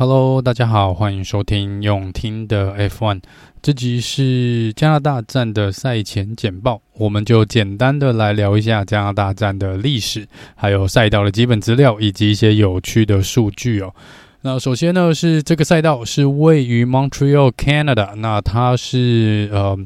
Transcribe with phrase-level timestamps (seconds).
[0.00, 3.20] Hello，大家好，欢迎收听用听的 F1。
[3.60, 10.26] 这集是加拿大站的赛前简报，我们就简单的来聊一下加拿大站的历史，
[10.56, 13.94] 还有赛道的基本资料，以及一些有趣的数据哦。
[14.42, 18.14] 那首先呢，是这个赛道是位于 Montreal, Canada。
[18.16, 19.76] 那它是呃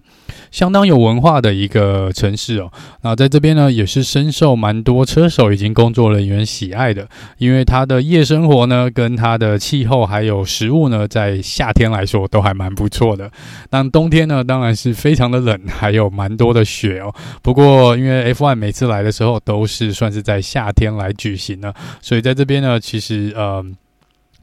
[0.53, 2.71] 相当有文化的一个城市哦。
[3.03, 7.09] 那在这边呢，也是深受蛮多车手以及工作人员喜爱的，
[7.39, 13.29] 因为它的夜生活呢，跟它的气候还有食物呢，在夏天来说都还蛮不错的。
[13.71, 17.13] 那冬天呢，当然是非常的冷，还有蛮多的雪哦。
[17.43, 23.67] 不过因为 F1 每次来的时候都是算是在夏天来举行的，所以在这边呢，其实呃。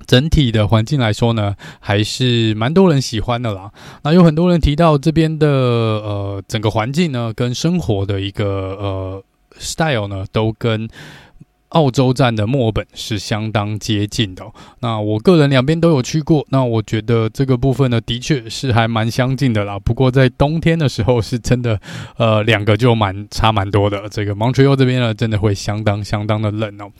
[0.05, 3.71] 整体的环境来说呢，还是蛮多人喜欢的啦。
[4.03, 9.23] 那有很多人提到这边的呃整个环境呢，跟生活的一个呃
[9.57, 10.87] style 呢，都跟
[11.69, 14.43] 澳洲站的墨尔本是相当接近的。
[14.81, 19.79] 那我个人两边都有去过，那我觉得这个部分呢，的确是还蛮相近的啦。
[19.79, 21.79] 不过在冬天的时候，是真的
[22.17, 24.09] 呃两个就蛮差蛮多的。
[24.09, 26.91] 这个 Montreal 这边呢，真的会相当相当的冷哦。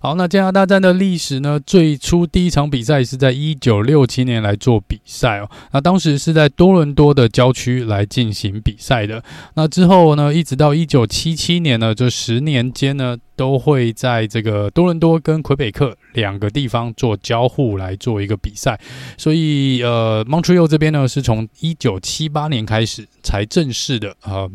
[0.00, 1.60] 好，那加拿大站的历史呢？
[1.66, 5.50] 最初第一场比赛是在一九六七年来做比赛哦。
[5.72, 9.22] 那当时是在多伦多的郊区来进行比赛的。
[9.54, 18.78] 那之后呢，一直到一九七七年呢，这十年间呢，都会在这个多伦多跟魁北克两个地方做交互来做一个比赛。
[19.16, 24.50] 所以呃，Montreal 这边呢，是从一九七八年开始才正式的呃。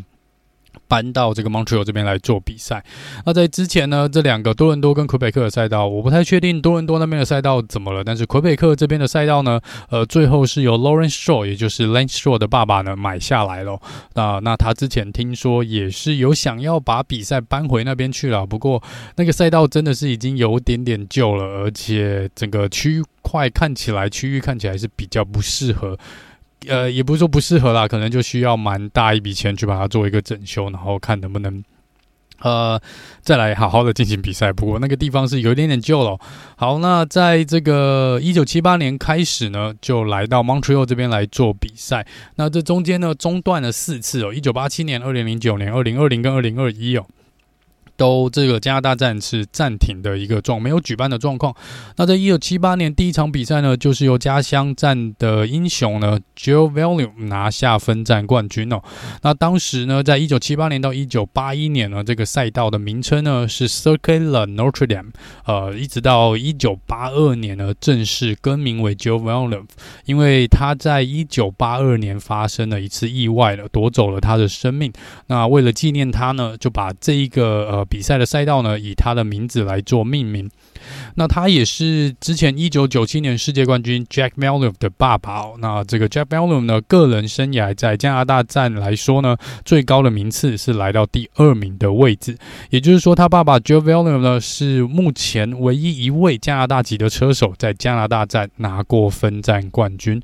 [0.91, 2.83] 搬到这个 Montreal 这边来做比赛。
[3.25, 8.03] 那在之前呢，这两个多伦多跟魁北克的赛道，我不太确定多伦多那边的赛道怎么了。
[8.03, 13.79] 但是魁北克这边的赛道呢，呃，最后是由 Lawrence Shore，也就是 Lance Shore 的爸爸呢买下来了。
[14.15, 18.83] 那那他之前听说也是有想要把比赛搬回那边去了，不过
[19.15, 25.97] 那个赛道真的是已经有点点旧了，而且整个区块看起来区域看起来是比较不适合。
[26.67, 31.63] 呃，也不是说不适合啦，可能就需要蛮大一笔钱去把它做一个整修，然后看能不能
[32.39, 32.79] 呃
[33.21, 34.53] 再来好好的进行比赛。
[34.53, 36.19] 不过那个地方是有一点点旧了。
[36.55, 42.05] 好，那在这个一九七八年开始呢，就来到 Montreal 这边来做比赛。
[42.35, 47.05] 那这中间呢，中断了四次哦，一九八七年、二零零九年、二零二零跟二零二一哦。
[48.01, 51.55] 都这个加拿大站是暂停的一个状，没有举办的状况。
[51.97, 58.81] 那在一九七八年第一场比赛呢，就是由家乡站的英雄呢，Gilles Villeneuve 拿下分站冠军哦。
[59.21, 65.11] 那当时呢，在一九七八年到一九八一年呢，这个赛道的名称呢是 Circuit de Notre Dame，
[65.45, 69.67] 呃，一直到一九八二年呢，正式更名为 Gilles Villeneuve，
[70.05, 74.91] 因为他在一九八二年发生了一次意外了，夺走了他的生命。
[75.27, 77.87] 那为了纪念他呢，就把这一个呃。
[77.91, 80.49] 比赛的赛道呢，以他的名字来做命名。
[81.15, 85.43] 那他也是之前一九九七年世界冠军 Jack Villeneuve 的爸爸。
[85.59, 89.35] 那这个 Jack Villeneuve 呢，个人生涯在加拿大站来说呢，
[89.65, 92.37] 最高的名次是来到第二名的位置。
[92.69, 100.21] 也就是说，他爸爸 Jack Villeneuve 呢，是目前唯一一位加拿大籍的车手在加拿大站拿过分站冠军。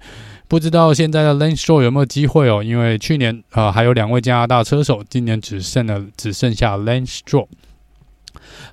[0.48, 2.64] 不知道现在的 Lane Stroll 有没有机会哦？
[2.64, 7.48] 因为去年呃还有两位加拿大车手，今年只剩了只剩下 Lane Stroll。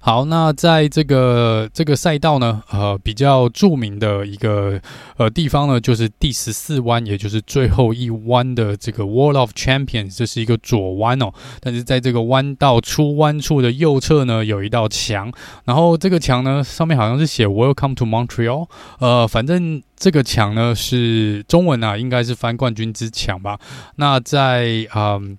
[0.00, 4.80] 好，那在这个这个赛道呢，呃，比较著名的一个
[5.16, 11.32] 呃地方呢，就是第十四弯，也就是最后一弯的这个 Wall of Champions，这是一个左弯哦。
[11.60, 15.32] 但是在这个弯道出弯处的右侧呢，有一道墙，
[15.64, 23.58] 然后这个墙呢上面好像是写 Welcome to Montreal，呃，反正这个墙呢是中文啊，应该是翻冠军之墙吧。
[23.96, 25.38] 那在嗯。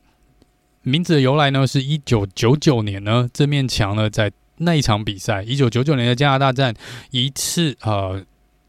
[0.86, 6.74] 名字的由来呢，是一九九九年呢，这面墙呢，在那一场比赛，一九九九年的加拿大站，
[7.10, 8.24] 一次呃，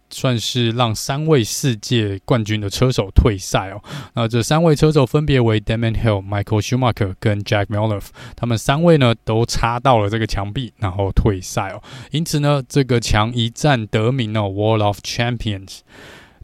[0.09, 3.83] 算是让三位世界冠军的车手退赛哦。
[4.15, 11.83] 那这三位车手分别为 Damon Hill、Michael Schumacher 跟 Jack Villeneuve，他们三位呢都插到了这个墙壁，然后退赛哦。
[12.11, 15.81] 因此呢，这个墙一战得名哦，Wall of Champions。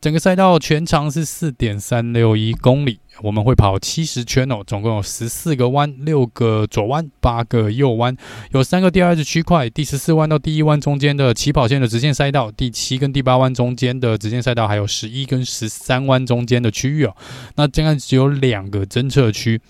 [0.03, 8.17] 整个赛道全长是四点三六一公里，我们会跑七十圈哦，总共有十四个弯，六个左弯，八个右弯，
[8.51, 9.71] 有三个 DRS 区块。
[9.71, 17.15] 第十四弯到第一弯中间的起跑线的直线赛道，第七跟第八弯中间的直线赛道，还有十一跟十三弯中间的区域哦。
[17.55, 19.61] 那这样只有两个侦测区，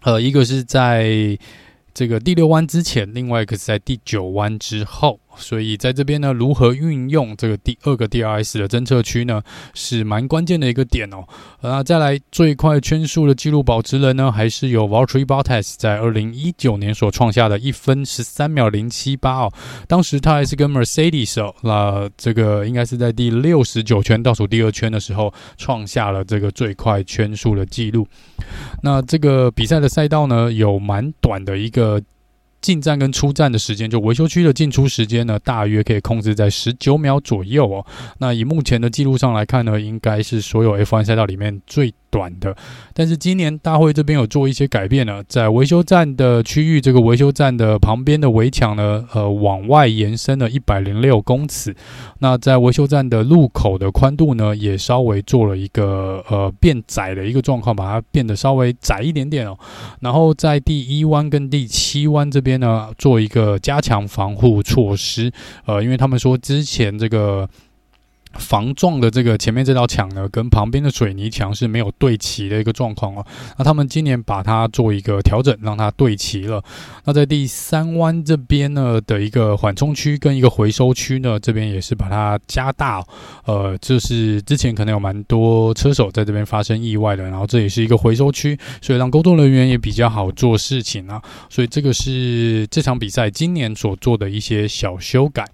[0.00, 1.38] 呃，一个是在
[1.94, 5.20] 这个第六弯之前，另外一个是在第九弯之后。
[5.36, 9.42] 所以在这边呢，如何运用这个第二个 DRS 的侦测区呢，
[9.74, 11.24] 是蛮关键的一个点哦。
[11.60, 19.52] 那再来最快圈速的纪录保持人呢，还是由 Valtteri Bottas 在二零一九年所创下的一分十三秒零七八哦。
[19.86, 28.06] 当时他还是跟 Mercedes 哦，那这个应该是在第六十九圈倒数第二圈的时候创下了这个最快圈速的纪录。
[28.82, 32.00] 那这个比赛的赛道呢，有蛮短的一个。
[32.62, 37.84] 进站跟出站的时间，就维修区的进出时间呢，大约可以控制在十九秒左右哦。
[38.18, 42.56] 那以目前的记录上来看呢，应该是所有 F1 赛道里面最短的。
[42.94, 51.74] 但是今年大会这边有做一些改变呢，在维修站的区域，这个维修站的旁边的围墙呢，呃，往外延伸了一百零六公尺。
[52.20, 59.58] 那在维修站的路口的宽度呢，也稍微做了一个呃变窄的一个状况，把它变得稍微窄一点点哦。
[59.98, 62.51] 然后在第一弯跟第七弯这边。
[62.58, 65.32] 呢，做一个加强防护措施，
[65.64, 67.48] 呃，因为他们说之前这个
[68.38, 73.26] 防撞的这个前面这道墙呢，跟旁边的水泥墙是没有对齐的一个状况哦。
[73.58, 76.62] 那他们今年把它做一个调整，让它对齐了。
[77.04, 83.04] 那在第三弯这边呢的一个缓冲区跟一个回收区呢，这边也是把它加大。
[83.44, 91.20] 呃，就是之前可能有蛮多车手在这边发生意外的，然后这也是一个回收区，所以让工作人员也比较好做事情啊。
[91.48, 95.44] 所以这个是这场比赛今年所做的一些小修改。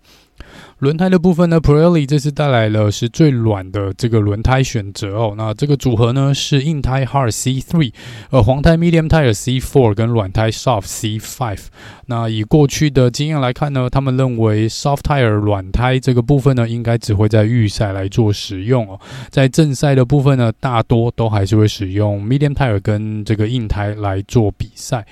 [0.78, 5.34] 轮胎的部分呢，Pirelli 这次带来了是最软的这个轮胎选择哦。
[5.36, 7.92] 那这个组合呢是硬胎 Hard C3，
[8.30, 11.58] 呃，黄胎 Medium Tire C4 跟软胎 Soft C5。
[12.06, 19.00] 那以过去的经验来看呢，他们认为 Soft Tire 软胎这个部分呢，应该只会在预赛来做使用哦。
[19.30, 25.04] 在正赛的部分呢，大多都还是会使用 Medium Tire 跟这个硬胎来做比赛。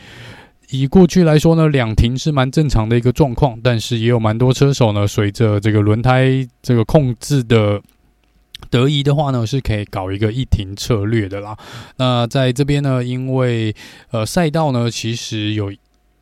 [0.71, 7.81] 以过去来说呢，两停是蛮正常的一个状况，但是也有蛮多车手呢，随着这个轮胎这个控制的
[8.71, 11.57] 得宜的话呢，是可以搞一个一停策略的啦。
[11.97, 13.75] 那在这边呢，因为
[14.11, 15.73] 呃赛道呢，其实有。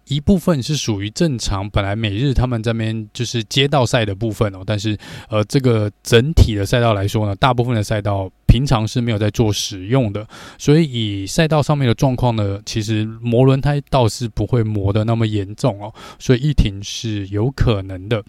[0.09, 4.97] 一部分是属于正常，本来每日他们这边就是街道赛的部分哦，但是
[5.29, 10.27] 呃，这个整体的赛道来说呢，大部分的赛道平常是没有在做使用的，
[10.59, 10.85] 所以
[11.23, 18.23] 以赛道上面的状况呢，其实磨轮胎倒是不会磨得那么严重哦，所以一停是有可能的。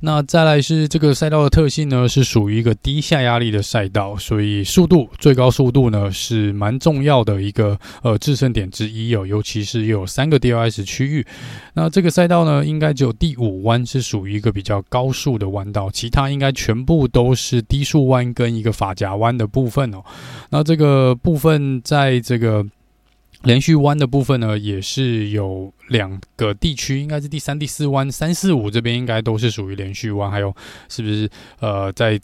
[0.00, 11.26] 那再来是这个赛道的特性呢，是属于一个低下压力的赛道，所以速度最高速度呢是蛮重要的一个呃制胜点之一哦，尤其是有三个 DRS 区域。
[11.72, 20.02] 那这个赛道呢，应该只有第五弯是属于一个比较高速的弯道，其他应该全部都是低速弯跟一个发夹弯的部分哦。
[20.50, 22.66] 那这个部分在这个。
[23.42, 30.30] 连续弯的部分呢，也是有两个地区，应该是第三、第四弯，三四五这边应该都是属于连续弯。
[30.30, 30.54] 还有
[30.88, 31.28] 是不是
[31.60, 32.20] 呃，在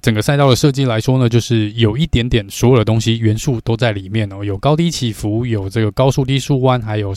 [0.00, 7.14] 整个赛道的设计来说呢，就是有一点点所有的东西元素都在里面哦，有高低起伏，有这个高速低速弯，还有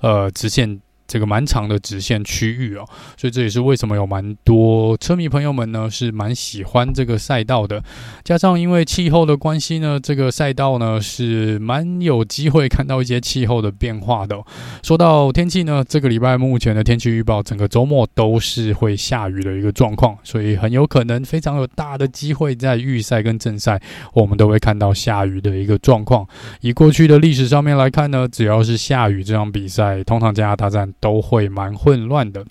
[0.00, 0.80] 呃直线。
[1.06, 2.84] 这个蛮长的直线区域哦，
[3.16, 7.82] 所以这也是为什么有蛮多车迷朋友们呢是蛮喜欢这个赛道的。
[8.24, 14.36] 加上因为气候的关系呢，这个赛道呢是蛮有机会看到一些气候的变化的。
[14.82, 23.80] 说到天气呢，这个礼拜目前的天气预报，整个周末都是会下雨的一个状况，所以很有可能非常有大的机会在预赛跟正赛，
[24.12, 26.26] 我们都会看到下雨的一个状况。
[26.60, 30.92] 以过去的历史上面来看呢，只要是下雨这场比赛，通常加拿大站。
[31.00, 32.44] 都会蛮混乱的。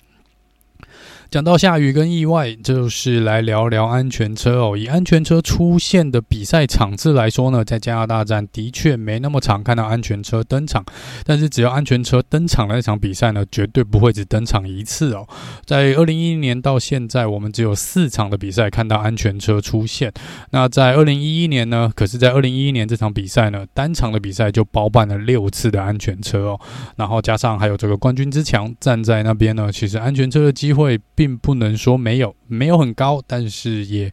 [1.28, 4.76] 讲到下雨跟意外，就是来聊聊安全车哦。
[4.76, 10.84] 以安全车出现的比赛场次来说呢，在加拿大站的确没那么常看到安全车登场。
[11.24, 15.26] 但是只要安全车登场的那场比赛呢，绝对不会只登场一次哦。
[15.64, 20.12] 在二零一一年到现在，我们只有四场的比赛看到安全车出现。
[20.50, 26.60] 那在二零一一年呢，可是，在二零一一年这场比赛呢，单场的比赛就包办了六次的安全车哦。
[26.94, 31.00] 然后加上还有这个冠军之强站在那边呢，其实安全车的机会。
[31.16, 34.12] 并并不能说没有，没有很高，但是也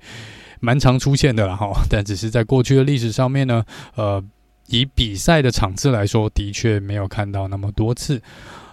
[0.59, 1.71] 蛮常出现的了哈。
[1.87, 3.63] 但只是在过去的历史上面呢，
[3.95, 4.23] 呃，
[4.67, 8.19] 以比赛的场次来说，的确没有看到那么多次。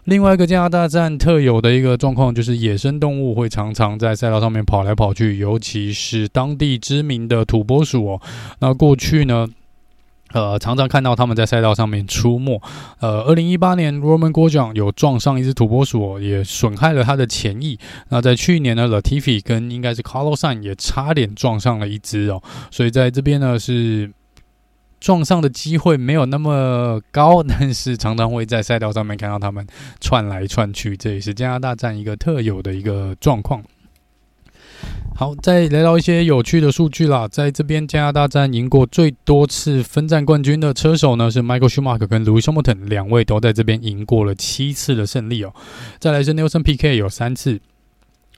[0.04, 8.22] 另外一个加拿大站特有的一个状况，就是野生动物会常常在赛道上面跑来跑去，尤其是当地知名的土拨鼠哦。
[8.60, 9.46] 那过去呢，
[10.32, 12.60] 呃，常常看到他们在赛道上面出没。
[13.00, 17.78] 呃，二零一八年，Roman Grosjean 有撞上一只土拨鼠，也损害了他的前翼。
[18.08, 22.42] 那在去年呢，Latifi 跟应该是 Carlos Sain 也差点撞上了一只哦。
[22.70, 24.12] 所以在这边呢是。
[25.00, 29.66] 撞上的机会没有那么高，但是常常会在赛道上面看到他们
[29.98, 33.64] 窜来窜去，这也是加拿大站一个特有的一个状况。
[35.20, 45.52] 好，再来到一些有趣的数据啦，在这边加拿大站赢过最多次分站冠军的车手呢，是 Michael Schumacher 跟 Lewis Hamilton 两位都在这边赢过了七次的胜利哦。
[45.98, 47.60] 再来是 Nelson Piquet 有三次。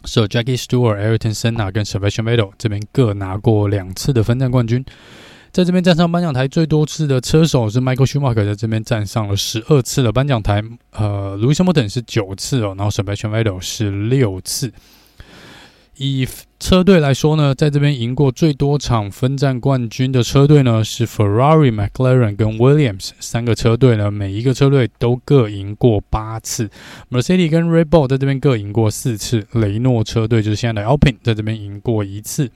[0.05, 4.85] 是 Jackie Stewart、Ayrton Senna 跟 Sebastian Vettel 这边各拿过两次的分站冠军，
[5.53, 10.61] 在这边站上颁奖台最多次的车手是 Michael Schumacher，在这边站上了十二次的颁奖台，
[10.91, 14.73] 呃，Lewis Hamilton 是九次哦，然后 Sebastian Vettel 是六次。
[15.97, 16.27] 以
[16.59, 26.71] 车队来说呢，在这边赢过最多场分站冠军的车队呢是 Ferrari、McLaren 跟 Williams 三个车队呢，每一个车队都各赢过八次。
[27.11, 32.51] Mercedes 跟 Red Bull 在这边各赢过四次，雷诺车队就是现在的 Alpine 在这边赢过一次。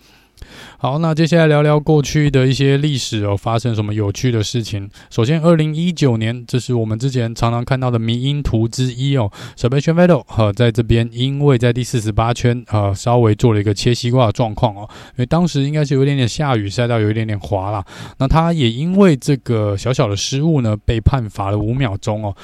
[0.79, 4.88] 好，那接下来聊聊过去的一些历史哦，发生什么有趣的事情？
[5.11, 9.31] 首先，二零一九年，这是我们之前常常看到的迷因图之一哦。
[9.57, 17.85] Sebastian Vettel 哈，在这边因为在第四十八圈呃稍微做了一个切西瓜的状况哦，因为当时应该是有一点点下雨，赛道有一点点滑啦。
[18.19, 22.37] 那他也因为这个小小的失误呢，被判罚了五秒钟哦，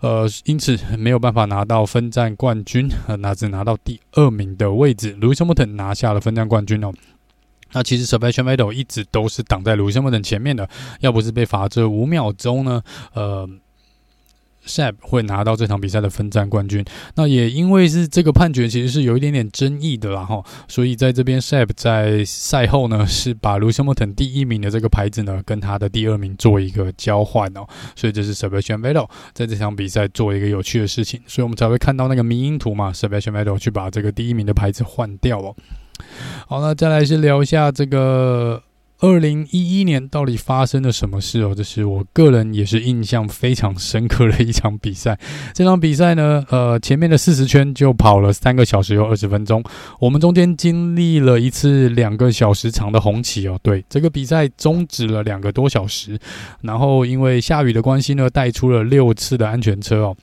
[0.00, 2.88] 呃，因此没有办法拿到分站冠军，
[3.18, 5.16] 那只拿到第二名的位置。
[5.16, 6.92] Lewis Hamilton 拿下了分站冠军哦。
[7.72, 10.68] 那其实 Sebastian Vettel 一直都是挡在 Lewis Hamilton 前面的，
[11.00, 12.82] 要不是被罚这五秒钟呢，
[13.14, 13.48] 呃
[14.66, 16.84] ，Seb 会拿到这场比赛的分站冠军。
[17.14, 35.56] 那也因为是这个判决其实是有一点点争议的啦哈，所以在这边 Seb 在赛后呢是把 Lewis Hamilton 第一名的这个牌子呢跟他的第二名做一个交换哦，所以这是 Sebastian Vettel 在这场比赛做一个有趣的事情，所以我们才会看到那个迷因图嘛，Sebastian Vettel 去把这个第一名的牌子换掉哦。
[36.46, 38.62] 好，那再来是聊一下这个
[38.98, 41.54] 二零一一年到底发生了什么事哦？
[41.56, 45.18] 这是我个人也是印象非常深刻的一场比赛。
[45.54, 49.64] 这场比赛呢，呃，前面的四十圈就跑了三个小时又二十分钟，
[49.98, 53.58] 我们中间经历了一次两个小时长的红旗哦。
[53.62, 56.18] 对，这个比赛终止了两个多小时，
[56.60, 60.16] 然后因为下雨的关系呢，带出了六次的安全车哦。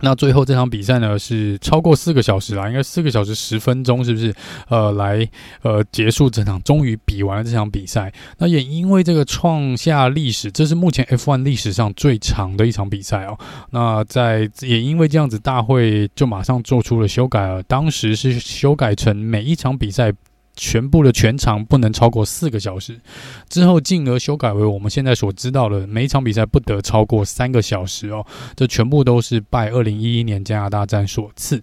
[0.00, 4.34] 那最后这场比赛呢，是超过四个小时啦，应该四个小时十分钟，是不是？
[4.68, 5.28] 呃，来
[5.62, 8.12] 呃结束这场，终于比完了这场比赛。
[8.38, 13.38] 那也因为这个创下历史，这是目前 F1 历史上最长的一场比赛哦。
[13.70, 20.12] 那在也因为这样子，大会就马上做出了修改了，当时是修改成每一场比赛。
[20.58, 23.00] 全部的全场不能超过四个小时，
[23.48, 28.26] 之后进而修改为我们现在所知道的，每一场比赛不得超过三个小时哦。
[28.56, 31.62] 这全部都是拜二零一一年加拿大站所赐。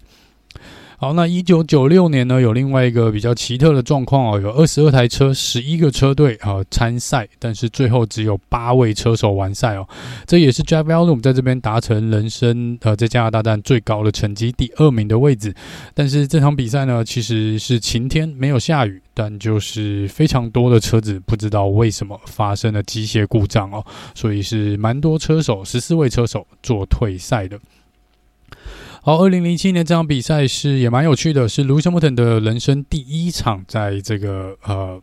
[0.98, 9.86] 好，那一九九六年呢，有另外一个比较奇特的状况哦，有二十二台车，十一个车队啊参赛，但是最后只有八位车手完赛哦。
[10.26, 15.54] 这也是 j a v e l l u m 在这边达成人生呃在加拿大站最高的成绩，第二名的位置。
[15.94, 23.86] 但是这场比赛呢，其实是晴天，没有下雨，但就是非常多的车子不知道为什么发生了机械故障哦，
[24.16, 27.60] 所以是蛮多车手，十四位车手做退赛的。
[29.06, 35.00] 好，二零零七年这场比赛是也蛮有趣的，是卢森伯顿的人生第一场在这个呃。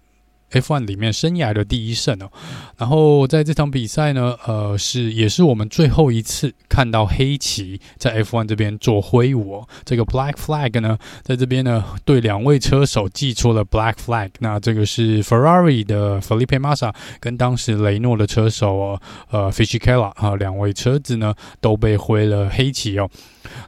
[0.52, 2.30] F1 里面生涯的第一胜哦，
[2.76, 9.68] 然后在这场比赛呢，呃，是也是我们最后一次看到黑旗在 F1 这边做挥舞哦。
[9.84, 14.30] 这个 Black Flag 呢，在这边呢，对两位车手寄出了 Black Flag。
[14.40, 23.08] 那这个是 Ferrari 的 Felipe Massa 跟当时雷诺的车手哦，呃，Fisichella 啊，两位车子呢都被挥了黑旗哦。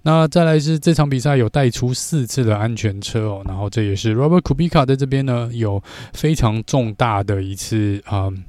[0.03, 8.43] 那再来是这场比赛有带出四次的安全车哦，然后这也是 Robert Kubica 在这边呢有非常重大的一次啊、嗯、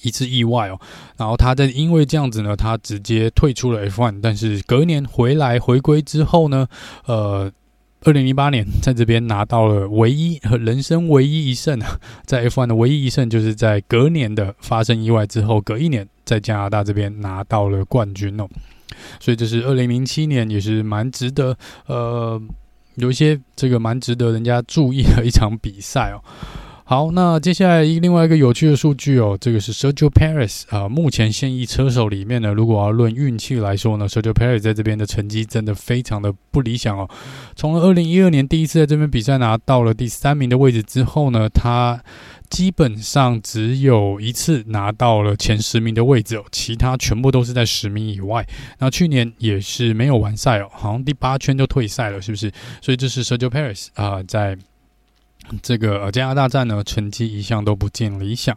[0.00, 0.80] 一次意外哦，
[1.18, 6.66] 然后他在因为这样子呢，他直接退出了 F1，但是隔年回来回归之后呢，
[7.04, 7.52] 呃，
[8.04, 18.48] 二零零八年在这边拿到了唯一人生唯一一胜啊， 在 F1 的唯一一胜就是在隔年的发生意外之后，隔一年在加拿大这边拿到了冠军哦。
[19.20, 21.54] 所以这是二零零七年，也是蛮值得，
[21.88, 22.40] 呃，
[22.94, 26.24] 有一些这个蛮值得人家注意的一场比赛哦。
[26.86, 37.08] 好，那接下来一另外一个有趣的数据哦，这个是 Sergio Perez 啊，目前现役车手里面呢，如果要论运气来说呢，Sergio Perez 在这边的成绩真的非常的不理想哦。
[37.56, 42.04] 从二零一二年第一次在这边比赛拿到了第三名的位置之后呢，他
[42.50, 48.46] 基本上只有一次拿到了前十名的位置哦，其他全部都是在十名以外。
[48.78, 52.52] 那去年也是没有完赛哦，好像第八圈就退赛了，是不是？
[52.82, 54.58] 所以这是 Sergio Perez 啊，在。
[55.62, 58.56] 这个加拿大站呢，成绩一向都不尽理想。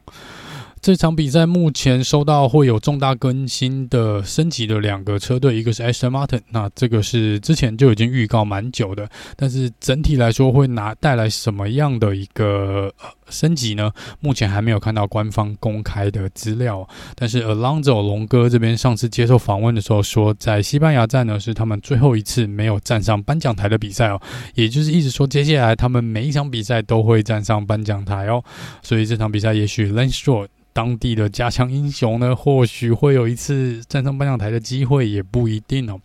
[0.87, 12.89] 这场比赛目前收到会有重大更新的升级的两个车队，一个是 Aston Martin，那这个是之前就已经预告蛮久的，但是整体来说会拿带来什么样的一个
[13.29, 13.91] 升级呢？
[14.21, 16.87] 目前还没有看到官方公开的资料。
[17.15, 24.21] 但是 Alonso 龙哥这边上次接受访问的时候说，在西班牙站呢是他们最后一次没有站上颁奖台的比赛哦，
[24.55, 28.41] 也就是一直说接下来他们每一场比赛都会站上颁奖台哦，
[28.81, 35.99] 所以这场比赛也许 Lance Stroll 当地的加强英雄呢，或许会有一次站上颁奖台的机会，也不一定哦。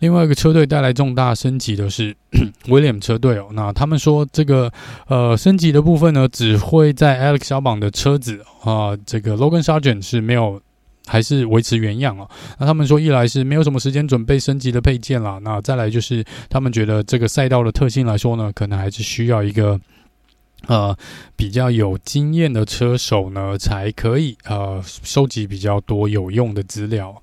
[0.00, 2.12] 另外一个车队带来重大升级的是
[2.66, 4.68] 威廉车队哦，那他们说这个
[5.06, 10.60] 呃升级的部分呢，只会在 Alex 小榜的车子啊、这个 Logan Sargent 是没有，
[11.06, 12.28] 还是维持原样哦。
[12.58, 19.80] 那他们说，一来是没有什么时间准备升级的配件啦，那再来就是他们觉得这个赛道的特性来说呢，可能还是需要一个。
[20.66, 20.96] 呃，
[21.36, 27.22] 比较有经验的车手呢，才可以呃收集比较多有用的资料。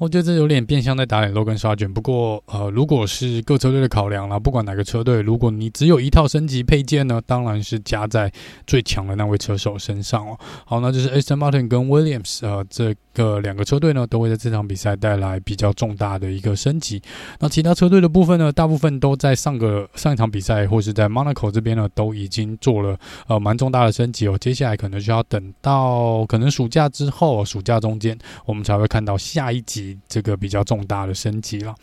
[0.00, 1.92] 我觉得这有点变相在打脸 Logan Sargeant。
[1.92, 8.32] 不过，呃，如果是各车队的考量啦，不管哪个车队，如果你只有一套升级配件呢，当然是加在
[8.66, 10.38] 最强的那位车手身上哦。
[10.64, 17.02] 好，那就是 Aston Martin 跟 Williams 呃，这个两个车队呢，都会在这场比赛带来比较重大的一个升级。
[17.38, 24.38] 那其他车队的部分呢，大部分都在上个上一场比赛或是在 Monaco 这边呢，都已经做了呃蛮重大的升级哦。
[24.38, 29.89] 接下来可能就要等到可能暑假之后，暑假中间，我们才会看到下一集。
[30.08, 31.74] 这个比较重大的升级了。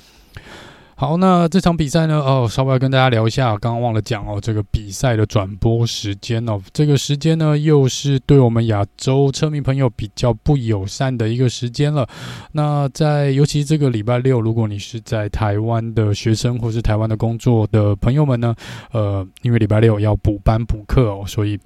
[1.00, 2.16] 好，那这场比赛呢？
[2.16, 12.10] 哦，稍微要跟大家聊一下，刚刚忘了讲哦，这个比赛的转播时间哦，这个时间呢，又是对我们亚洲车迷朋友比较不友善的一个时间了。
[12.54, 18.56] 那在尤其这个礼拜六，如果你是在台湾的学生或是台湾的工作的朋友们呢，
[18.92, 21.60] 呃，因为礼拜六要补班补课哦，所以。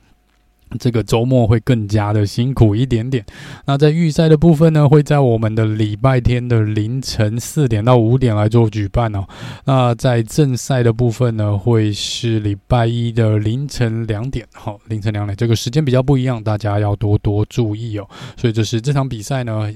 [0.80, 3.26] 这个周末会更加的辛苦一点点。
[3.66, 9.26] 那在预赛的部分呢，会在我们的礼拜天的凌晨四点到五点来做举办哦。
[9.66, 18.08] 那在正赛的部分呢，会是礼拜一的凌晨两点，好，凌晨两点，这个时间比较不一样，大家要多多注意哦。
[18.38, 19.72] 所以就是这场比赛呢。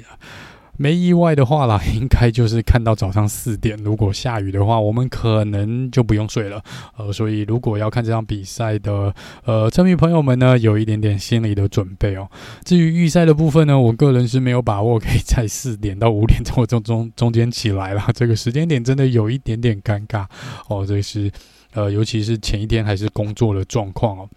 [0.77, 3.77] 没意外的话啦，应该就是看到早上四点。
[3.77, 6.61] 如果下雨的话，我们可能就不用睡了。
[6.97, 9.13] 呃，所以如果要看这场比赛的
[9.45, 12.29] 呃车迷朋友们呢，有一点点心理的准备哦。
[12.63, 18.03] 至于预赛的部分呢，我个人是没有把握可以在四点到五点钟中中中间起来了。
[18.13, 20.25] 这个时间点真的有一点点尴尬
[20.67, 20.85] 哦。
[20.85, 21.31] 这是
[21.73, 24.29] 呃，尤其是前一天还是工作的状况哦。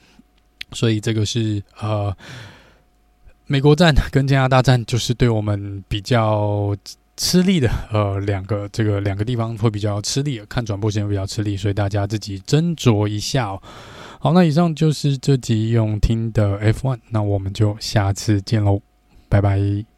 [0.72, 2.16] 所以这个是呃。
[3.48, 6.76] 美国站跟加拿大站就是对我们比较
[7.16, 13.60] 吃力的，呃，两个这个两个地方会比较吃力，看转播时间会比较吃力，所以大家自己斟酌一下哦。
[14.20, 18.80] 好，那以上就是这集用听的 F1，那我们就下次见喽，
[19.28, 19.97] 拜拜。